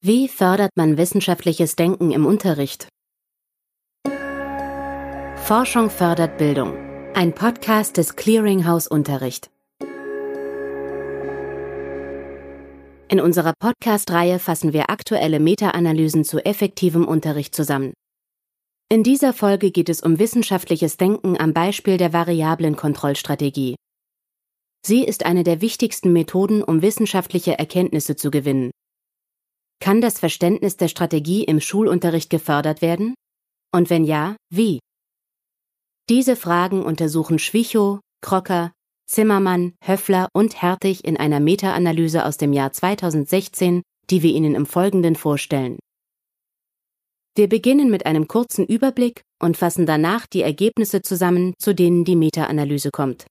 [0.00, 2.86] Wie fördert man wissenschaftliches Denken im Unterricht?
[5.34, 6.76] Forschung fördert Bildung.
[7.14, 9.50] Ein Podcast des Clearinghouse Unterricht.
[13.08, 17.92] In unserer Podcast-Reihe fassen wir aktuelle Meta-Analysen zu effektivem Unterricht zusammen.
[18.88, 23.74] In dieser Folge geht es um wissenschaftliches Denken am Beispiel der Variablenkontrollstrategie.
[24.86, 28.70] Sie ist eine der wichtigsten Methoden, um wissenschaftliche Erkenntnisse zu gewinnen.
[29.80, 33.14] Kann das Verständnis der Strategie im Schulunterricht gefördert werden?
[33.72, 34.80] Und wenn ja, wie?
[36.08, 38.72] Diese Fragen untersuchen Schwichow, Crocker,
[39.06, 44.66] Zimmermann, Höffler und Hertig in einer Meta-Analyse aus dem Jahr 2016, die wir Ihnen im
[44.66, 45.78] Folgenden vorstellen.
[47.36, 52.16] Wir beginnen mit einem kurzen Überblick und fassen danach die Ergebnisse zusammen, zu denen die
[52.16, 53.26] Meta-Analyse kommt.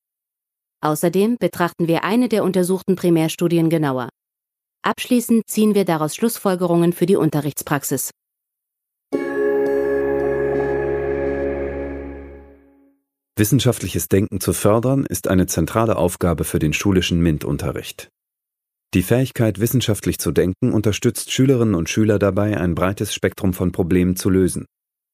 [0.82, 4.09] Außerdem betrachten wir eine der untersuchten Primärstudien genauer.
[4.88, 8.12] Abschließend ziehen wir daraus Schlussfolgerungen für die Unterrichtspraxis.
[13.36, 18.08] Wissenschaftliches Denken zu fördern ist eine zentrale Aufgabe für den schulischen MINT-Unterricht.
[18.94, 24.16] Die Fähigkeit, wissenschaftlich zu denken, unterstützt Schülerinnen und Schüler dabei, ein breites Spektrum von Problemen
[24.16, 24.67] zu lösen,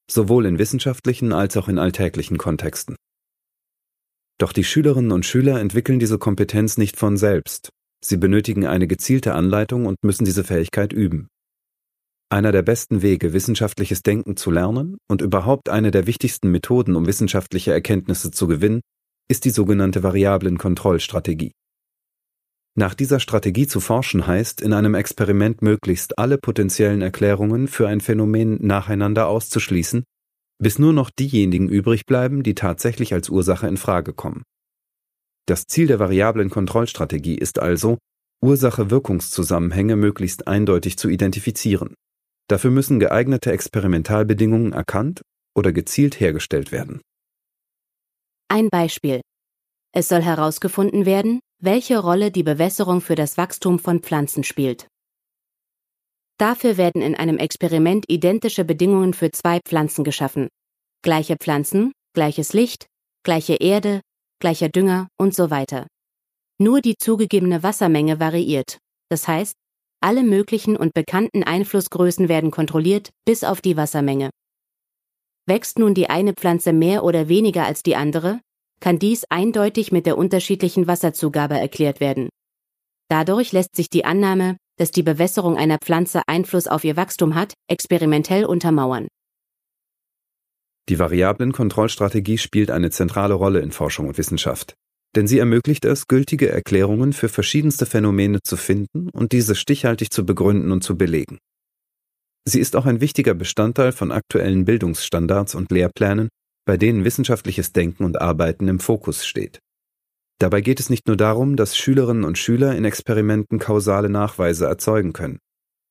[0.07, 2.95] sowohl in wissenschaftlichen als auch in alltäglichen Kontexten.
[4.37, 7.71] Doch die Schülerinnen und Schüler entwickeln diese Kompetenz nicht von selbst,
[8.03, 11.29] Sie benötigen eine gezielte Anleitung und müssen diese Fähigkeit üben.
[12.29, 17.05] Einer der besten Wege, wissenschaftliches Denken zu lernen und überhaupt eine der wichtigsten Methoden, um
[17.05, 18.81] wissenschaftliche Erkenntnisse zu gewinnen,
[19.29, 21.53] ist die sogenannte Variablenkontrollstrategie.
[22.75, 28.01] Nach dieser Strategie zu forschen heißt, in einem Experiment möglichst alle potenziellen Erklärungen für ein
[28.01, 30.03] Phänomen nacheinander auszuschließen,
[30.61, 34.43] bis nur noch diejenigen übrig bleiben, die tatsächlich als Ursache in Frage kommen.
[35.45, 37.97] Das Ziel der variablen Kontrollstrategie ist also,
[38.41, 41.95] Ursache-Wirkungszusammenhänge möglichst eindeutig zu identifizieren.
[42.49, 45.21] Dafür müssen geeignete Experimentalbedingungen erkannt
[45.55, 47.01] oder gezielt hergestellt werden.
[48.49, 49.21] Ein Beispiel.
[49.93, 54.87] Es soll herausgefunden werden, welche Rolle die Bewässerung für das Wachstum von Pflanzen spielt.
[56.37, 60.49] Dafür werden in einem Experiment identische Bedingungen für zwei Pflanzen geschaffen.
[61.03, 62.87] Gleiche Pflanzen, gleiches Licht,
[63.23, 64.01] gleiche Erde,
[64.43, 65.87] gleicher Dünger und so weiter.
[66.59, 68.77] Nur die zugegebene Wassermenge variiert.
[69.09, 69.53] Das heißt,
[70.01, 74.31] alle möglichen und bekannten Einflussgrößen werden kontrolliert, bis auf die Wassermenge.
[75.47, 78.41] Wächst nun die eine Pflanze mehr oder weniger als die andere,
[78.81, 82.27] kann dies eindeutig mit der unterschiedlichen Wasserzugabe erklärt werden.
[83.09, 87.53] Dadurch lässt sich die Annahme, dass die Bewässerung einer Pflanze Einfluss auf ihr Wachstum hat,
[87.69, 89.07] experimentell untermauern.
[90.89, 94.75] Die Variablenkontrollstrategie spielt eine zentrale Rolle in Forschung und Wissenschaft,
[95.15, 100.25] denn sie ermöglicht es, gültige Erklärungen für verschiedenste Phänomene zu finden und diese stichhaltig zu
[100.25, 101.39] begründen und zu belegen.
[102.45, 106.27] Sie ist auch ein wichtiger Bestandteil von aktuellen Bildungsstandards und Lehrplänen,
[106.65, 109.59] bei denen wissenschaftliches Denken und Arbeiten im Fokus steht.
[110.39, 115.13] Dabei geht es nicht nur darum, dass Schülerinnen und Schüler in Experimenten kausale Nachweise erzeugen
[115.13, 115.39] können.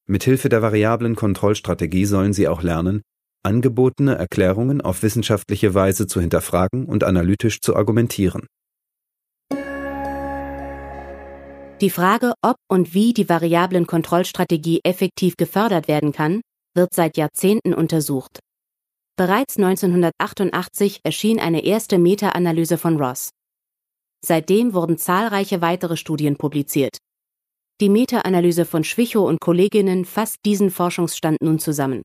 [0.06, 3.00] Mithilfe der variablen Kontrollstrategie sollen sie auch lernen,
[3.42, 8.46] angebotene Erklärungen auf wissenschaftliche Weise zu hinterfragen und analytisch zu argumentieren.
[11.80, 16.40] Die Frage, ob und wie die Variablenkontrollstrategie effektiv gefördert werden kann,
[16.76, 18.38] wird seit Jahrzehnten untersucht.
[19.16, 23.30] Bereits 1988 erschien eine erste Meta-Analyse von Ross.
[24.24, 26.98] Seitdem wurden zahlreiche weitere Studien publiziert.
[27.80, 32.02] Die Meta-Analyse von Schwichow und Kolleginnen fasst diesen Forschungsstand nun zusammen.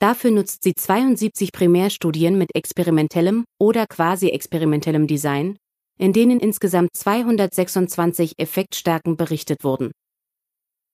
[0.00, 5.56] Dafür nutzt sie 72 Primärstudien mit experimentellem oder quasi-experimentellem Design,
[5.98, 9.92] in denen insgesamt 226 Effektstärken berichtet wurden.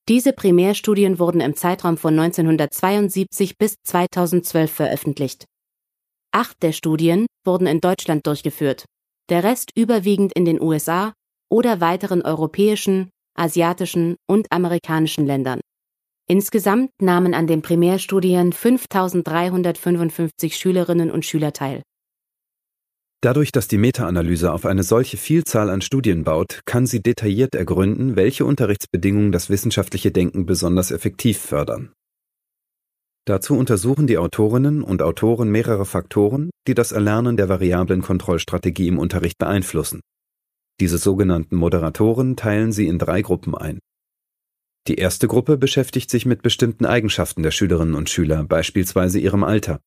[0.09, 5.45] Diese Primärstudien wurden im Zeitraum von 1972 bis 2012 veröffentlicht.
[6.33, 8.85] Acht der Studien wurden in Deutschland durchgeführt,
[9.29, 11.13] der Rest überwiegend in den USA
[11.51, 15.61] oder weiteren europäischen, asiatischen und amerikanischen Ländern.
[16.31, 21.83] Insgesamt nahmen an den Primärstudien 5355 Schülerinnen und Schüler teil.
[23.21, 28.15] Dadurch, dass die Meta-Analyse auf eine solche Vielzahl an Studien baut, kann sie detailliert ergründen,
[28.15, 31.93] welche Unterrichtsbedingungen das wissenschaftliche Denken besonders effektiv fördern.
[33.27, 39.01] Dazu untersuchen die Autorinnen und Autoren mehrere Faktoren, die das Erlernen der variablen Kontrollstrategie im
[39.01, 40.01] Unterricht beeinflussen.
[40.79, 43.81] Diese sogenannten Moderatoren teilen sie in drei Gruppen ein.
[44.89, 49.81] Die erste Gruppe beschäftigt sich mit bestimmten Eigenschaften der Schülerinnen und Schüler, beispielsweise ihrem Alter.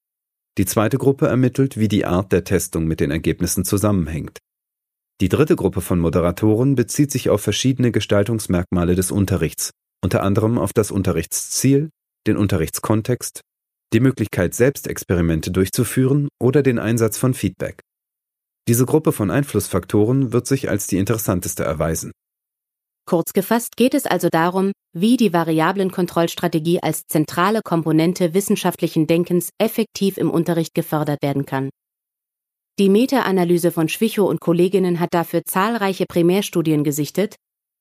[0.58, 4.38] Die zweite Gruppe ermittelt, wie die Art der Testung mit den Ergebnissen zusammenhängt.
[5.20, 9.72] Die dritte Gruppe von Moderatoren bezieht sich auf verschiedene Gestaltungsmerkmale des Unterrichts,
[10.04, 11.90] unter anderem auf das Unterrichtsziel,
[12.28, 13.42] den Unterrichtskontext,
[13.94, 17.82] die Möglichkeit, Selbstexperimente durchzuführen oder den Einsatz von Feedback.
[18.68, 22.12] Diese Gruppe von Einflussfaktoren wird sich als die interessanteste erweisen.
[23.06, 30.18] Kurz gefasst geht es also darum, wie die Variablenkontrollstrategie als zentrale Komponente wissenschaftlichen Denkens effektiv
[30.18, 31.70] im Unterricht gefördert werden kann.
[32.80, 37.36] Die Meta-Analyse von Schwichow und Kolleginnen hat dafür zahlreiche Primärstudien gesichtet,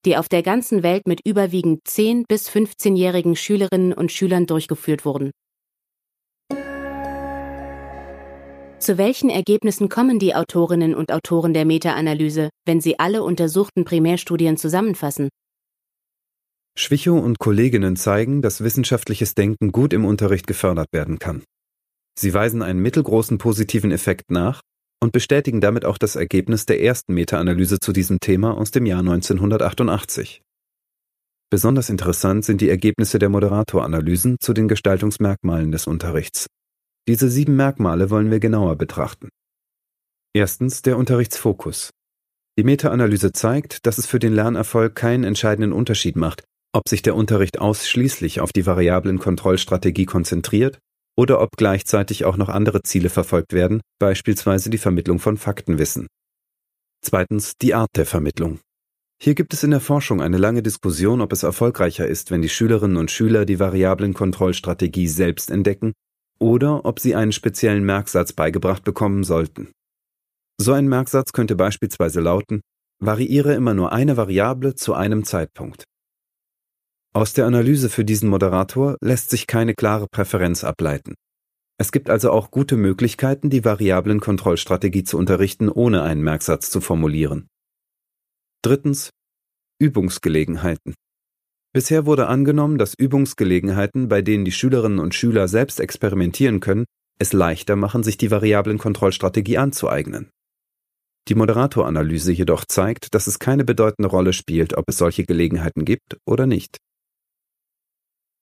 [0.04, 5.30] die auf der ganzen Welt mit überwiegend 10 bis 15-jährigen Schülerinnen und Schülern durchgeführt wurden.
[8.82, 14.56] Zu welchen Ergebnissen kommen die Autorinnen und Autoren der Meta-Analyse, wenn sie alle untersuchten Primärstudien
[14.56, 15.28] zusammenfassen?
[16.76, 21.44] Schwichow und Kolleginnen zeigen, dass wissenschaftliches Denken gut im Unterricht gefördert werden kann.
[22.18, 24.62] Sie weisen einen mittelgroßen positiven Effekt nach
[25.00, 28.98] und bestätigen damit auch das Ergebnis der ersten Meta-Analyse zu diesem Thema aus dem Jahr
[28.98, 30.42] 1988.
[31.50, 36.48] Besonders interessant sind die Ergebnisse der Moderatoranalysen zu den Gestaltungsmerkmalen des Unterrichts.
[37.08, 39.28] Diese sieben Merkmale wollen wir genauer betrachten.
[40.34, 41.90] Erstens der Unterrichtsfokus.
[42.56, 47.16] Die Meta-Analyse zeigt, dass es für den Lernerfolg keinen entscheidenden Unterschied macht, ob sich der
[47.16, 50.78] Unterricht ausschließlich auf die variablen Kontrollstrategie konzentriert
[51.16, 56.06] oder ob gleichzeitig auch noch andere Ziele verfolgt werden, beispielsweise die Vermittlung von Faktenwissen.
[57.04, 58.60] Zweitens die Art der Vermittlung.
[59.20, 62.48] Hier gibt es in der Forschung eine lange Diskussion, ob es erfolgreicher ist, wenn die
[62.48, 65.94] Schülerinnen und Schüler die variablen Kontrollstrategie selbst entdecken
[66.42, 69.70] oder ob sie einen speziellen Merksatz beigebracht bekommen sollten.
[70.60, 72.60] So ein Merksatz könnte beispielsweise lauten,
[73.00, 75.84] variiere immer nur eine Variable zu einem Zeitpunkt.
[77.14, 81.14] Aus der Analyse für diesen Moderator lässt sich keine klare Präferenz ableiten.
[81.78, 87.48] Es gibt also auch gute Möglichkeiten, die Variablenkontrollstrategie zu unterrichten, ohne einen Merksatz zu formulieren.
[88.62, 89.10] Drittens
[89.80, 90.94] Übungsgelegenheiten.
[91.72, 96.84] Bisher wurde angenommen, dass Übungsgelegenheiten, bei denen die Schülerinnen und Schüler selbst experimentieren können,
[97.18, 100.30] es leichter machen, sich die Variablenkontrollstrategie anzueignen.
[101.28, 106.18] Die Moderatoranalyse jedoch zeigt, dass es keine bedeutende Rolle spielt, ob es solche Gelegenheiten gibt
[106.26, 106.78] oder nicht.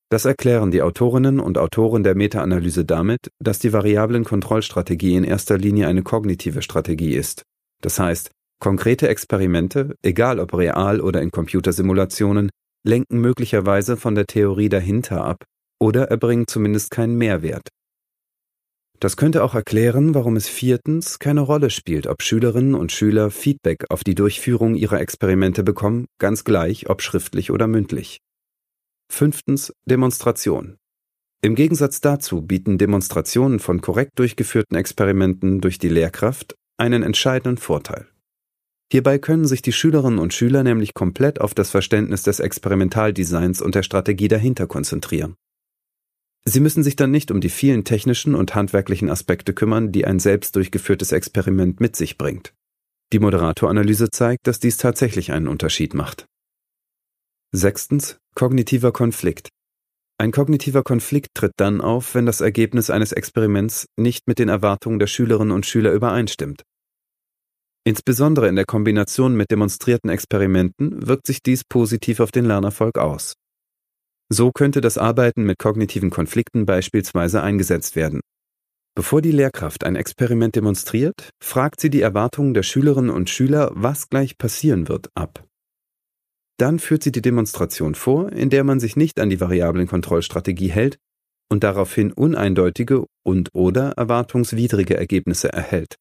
[0.08, 5.86] Das erklären die Autorinnen und Autoren der Meta-Analyse damit, dass die Variablenkontrollstrategie in erster Linie
[5.86, 7.42] eine kognitive Strategie ist.
[7.80, 8.30] Das heißt,
[8.60, 12.50] konkrete Experimente, egal ob real oder in Computersimulationen,
[12.84, 15.44] lenken möglicherweise von der Theorie dahinter ab
[15.80, 17.68] oder erbringen zumindest keinen Mehrwert.
[19.00, 23.86] Das könnte auch erklären, warum es viertens keine Rolle spielt, ob Schülerinnen und Schüler Feedback
[23.88, 28.18] auf die Durchführung ihrer Experimente bekommen, ganz gleich, ob schriftlich oder mündlich.
[29.10, 30.76] Fünftens Demonstration.
[31.40, 38.09] Im Gegensatz dazu bieten Demonstrationen von korrekt durchgeführten Experimenten durch die Lehrkraft einen entscheidenden Vorteil.
[38.92, 43.76] Hierbei können sich die Schülerinnen und Schüler nämlich komplett auf das Verständnis des Experimentaldesigns und
[43.76, 45.36] der Strategie dahinter konzentrieren.
[46.44, 50.18] Sie müssen sich dann nicht um die vielen technischen und handwerklichen Aspekte kümmern, die ein
[50.18, 52.52] selbst durchgeführtes Experiment mit sich bringt.
[53.12, 56.26] Die Moderatoranalyse zeigt, dass dies tatsächlich einen Unterschied macht.
[57.52, 58.18] Sechstens.
[58.34, 59.48] Kognitiver Konflikt.
[60.18, 64.98] Ein kognitiver Konflikt tritt dann auf, wenn das Ergebnis eines Experiments nicht mit den Erwartungen
[64.98, 66.62] der Schülerinnen und Schüler übereinstimmt.
[67.84, 73.34] Insbesondere in der Kombination mit demonstrierten Experimenten wirkt sich dies positiv auf den Lernerfolg aus.
[74.28, 78.20] So könnte das Arbeiten mit kognitiven Konflikten beispielsweise eingesetzt werden.
[78.94, 84.08] Bevor die Lehrkraft ein Experiment demonstriert, fragt sie die Erwartungen der Schülerinnen und Schüler, was
[84.08, 85.46] gleich passieren wird, ab.
[86.58, 90.70] Dann führt sie die Demonstration vor, in der man sich nicht an die variablen Kontrollstrategie
[90.70, 90.98] hält
[91.48, 95.96] und daraufhin uneindeutige und oder erwartungswidrige Ergebnisse erhält.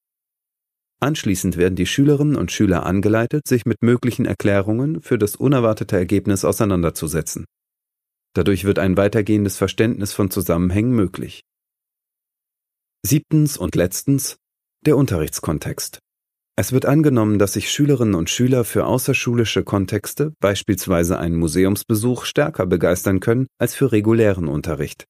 [1.01, 6.43] Anschließend werden die Schülerinnen und Schüler angeleitet, sich mit möglichen Erklärungen für das unerwartete Ergebnis
[6.43, 7.45] auseinanderzusetzen.
[8.33, 11.41] Dadurch wird ein weitergehendes Verständnis von Zusammenhängen möglich.
[13.05, 14.37] Siebtens und letztens
[14.85, 15.99] der Unterrichtskontext.
[16.57, 22.65] Es wird angenommen, dass sich Schülerinnen und Schüler für außerschulische Kontexte, beispielsweise einen Museumsbesuch, stärker
[22.65, 25.05] begeistern können als für regulären Unterricht.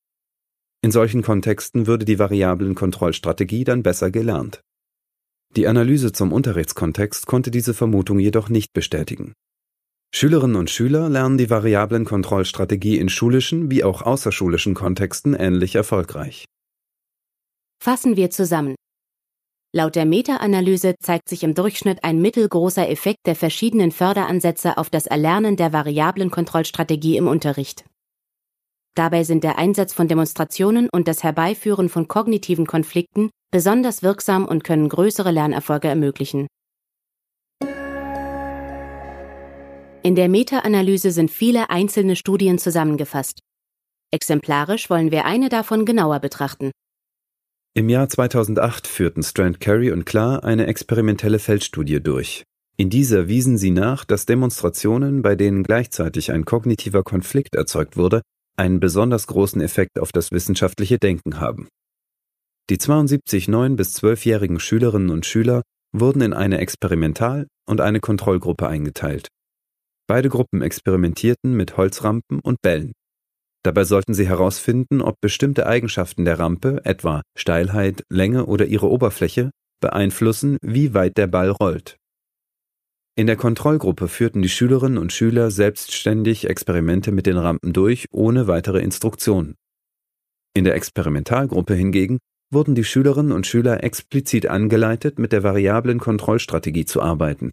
[0.82, 4.62] In solchen Kontexten würde die variablen Kontrollstrategie dann besser gelernt.
[5.60, 9.34] Die Analyse zum Unterrichtskontext konnte diese Vermutung jedoch nicht bestätigen.
[10.16, 16.46] Schülerinnen und Schüler lernen die variablen Kontrollstrategie in schulischen wie auch außerschulischen Kontexten ähnlich erfolgreich.
[17.84, 18.76] Fassen wir zusammen.
[19.76, 25.08] Laut der Meta-Analyse zeigt sich im Durchschnitt ein mittelgroßer Effekt der verschiedenen Förderansätze auf das
[25.08, 27.84] Erlernen der variablen Kontrollstrategie im Unterricht.
[29.00, 34.66] Dabei sind der Einsatz von Demonstrationen und das Herbeiführen von kognitiven Konflikten besonders wirksam und
[34.66, 36.48] können größere Lernerfolge ermöglichen.
[40.04, 43.40] In der Meta-Analyse sind viele einzelne Studien zusammengefasst.
[44.12, 46.72] Exemplarisch wollen wir eine davon genauer betrachten.
[47.76, 52.44] Im Jahr 2008 führten Strand Carey und Klar eine experimentelle Feldstudie durch.
[52.76, 58.24] In dieser wiesen sie nach, dass Demonstrationen, bei denen gleichzeitig ein kognitiver Konflikt erzeugt wurde,
[58.60, 61.68] einen besonders großen Effekt auf das wissenschaftliche Denken haben.
[62.70, 68.68] Die 72 9- bis 12-jährigen Schülerinnen und Schüler wurden in eine Experimental- und eine Kontrollgruppe
[68.68, 69.30] eingeteilt.
[70.08, 72.94] Beide Gruppen experimentierten mit Holzrampen und Bällen.
[73.64, 79.52] Dabei sollten sie herausfinden, ob bestimmte Eigenschaften der Rampe, etwa Steilheit, Länge oder ihre Oberfläche,
[79.82, 81.99] beeinflussen, wie weit der Ball rollt.
[83.20, 88.48] In der Kontrollgruppe führten die Schülerinnen und Schüler selbstständig Experimente mit den Rampen durch, ohne
[88.48, 89.56] weitere Instruktionen.
[90.54, 96.86] In der Experimentalgruppe hingegen wurden die Schülerinnen und Schüler explizit angeleitet, mit der variablen Kontrollstrategie
[96.86, 97.52] zu arbeiten.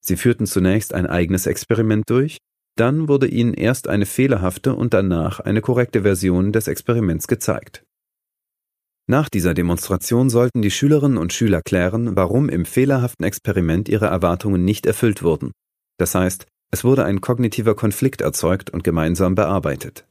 [0.00, 2.38] Sie führten zunächst ein eigenes Experiment durch,
[2.76, 7.82] dann wurde ihnen erst eine fehlerhafte und danach eine korrekte Version des Experiments gezeigt.
[9.10, 14.64] Nach dieser Demonstration sollten die Schülerinnen und Schüler klären, warum im fehlerhaften Experiment ihre Erwartungen
[14.64, 15.50] nicht erfüllt wurden.
[15.98, 20.06] Das heißt, es wurde ein kognitiver Konflikt erzeugt und gemeinsam bearbeitet.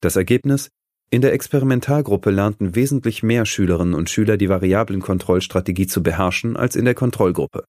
[0.00, 0.70] Das Ergebnis?
[1.10, 6.86] In der Experimentalgruppe lernten wesentlich mehr Schülerinnen und Schüler die Variablenkontrollstrategie zu beherrschen als in
[6.86, 7.66] der Kontrollgruppe.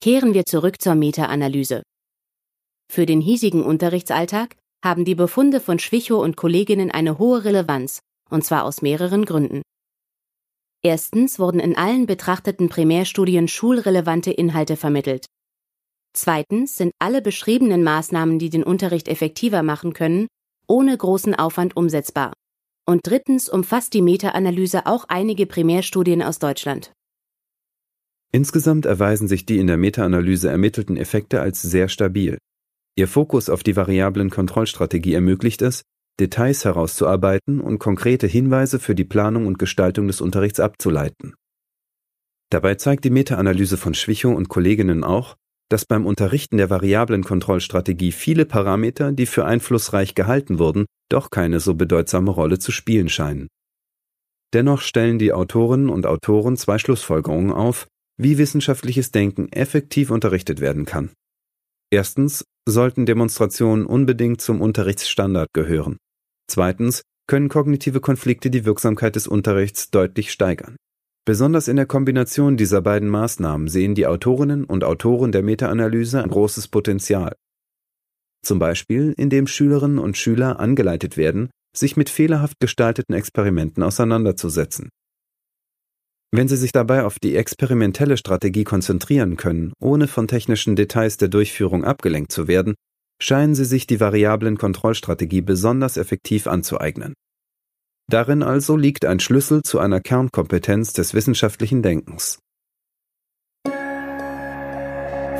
[0.00, 1.82] Kehren wir zurück zur Meta-Analyse.
[2.90, 8.44] Für den hiesigen Unterrichtsalltag haben die Befunde von Schwichow und Kolleginnen eine hohe Relevanz, und
[8.44, 9.62] zwar aus mehreren Gründen.
[10.82, 15.26] Erstens wurden in allen betrachteten Primärstudien schulrelevante Inhalte vermittelt.
[16.14, 20.26] Zweitens sind alle beschriebenen Maßnahmen, die den Unterricht effektiver machen können,
[20.66, 22.32] ohne großen Aufwand umsetzbar.
[22.86, 26.92] Und drittens umfasst die Meta-Analyse auch einige Primärstudien aus Deutschland.
[28.32, 32.38] Insgesamt erweisen sich die in der Meta-Analyse ermittelten Effekte als sehr stabil.
[32.96, 35.82] Ihr Fokus auf die variablen Kontrollstrategie ermöglicht es,
[36.18, 41.34] Details herauszuarbeiten und konkrete Hinweise für die Planung und Gestaltung des Unterrichts abzuleiten.
[42.50, 45.36] Dabei zeigt die Meta-Analyse von Schwichow und Kolleginnen auch,
[45.70, 51.60] dass beim Unterrichten der variablen Kontrollstrategie viele Parameter, die für einflussreich gehalten wurden, doch keine
[51.60, 53.48] so bedeutsame Rolle zu spielen scheinen.
[54.52, 57.86] Dennoch stellen die Autorinnen und Autoren zwei Schlussfolgerungen auf,
[58.18, 61.10] wie wissenschaftliches Denken effektiv unterrichtet werden kann.
[61.92, 65.96] Erstens sollten Demonstrationen unbedingt zum Unterrichtsstandard gehören.
[66.48, 70.76] Zweitens können kognitive Konflikte die Wirksamkeit des Unterrichts deutlich steigern.
[71.24, 76.30] Besonders in der Kombination dieser beiden Maßnahmen sehen die Autorinnen und Autoren der Meta-Analyse ein
[76.30, 77.36] großes Potenzial.
[78.42, 84.88] Zum Beispiel, indem Schülerinnen und Schüler angeleitet werden, sich mit fehlerhaft gestalteten Experimenten auseinanderzusetzen.
[86.32, 91.28] Wenn Sie sich dabei auf die experimentelle Strategie konzentrieren können, ohne von technischen Details der
[91.28, 92.74] Durchführung abgelenkt zu werden,
[93.20, 97.14] scheinen Sie sich die variablen Kontrollstrategie besonders effektiv anzueignen.
[98.08, 102.38] Darin also liegt ein Schlüssel zu einer Kernkompetenz des wissenschaftlichen Denkens.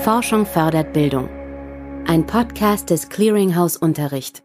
[0.02, 1.28] Forschung fördert Bildung.
[2.06, 4.42] Ein Podcast des Clearinghouse Unterricht.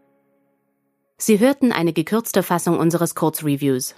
[1.17, 3.95] Sie hörten eine gekürzte Fassung unseres Kurzreviews.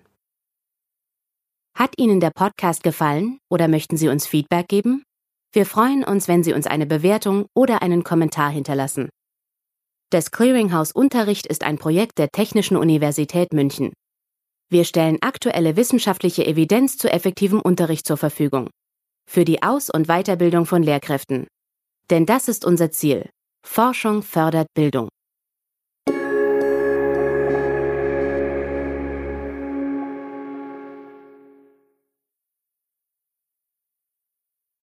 [1.75, 5.03] Hat Ihnen der Podcast gefallen oder möchten Sie uns Feedback geben?
[5.53, 9.09] Wir freuen uns, wenn Sie uns eine Bewertung oder einen Kommentar hinterlassen.
[10.09, 13.91] Das Clearinghouse Unterricht ist ein Projekt der Technischen Universität München.
[14.69, 18.69] Wir stellen aktuelle wissenschaftliche Evidenz zu effektivem Unterricht zur Verfügung.
[19.29, 21.47] Für die Aus- und Weiterbildung von Lehrkräften.
[22.09, 23.29] Denn das ist unser Ziel.
[23.65, 25.09] Forschung fördert Bildung.